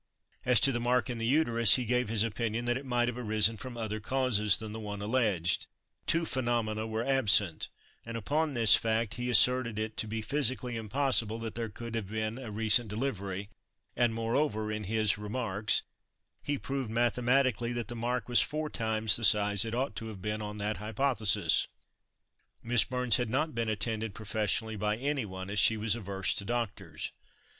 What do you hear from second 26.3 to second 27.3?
to doctors.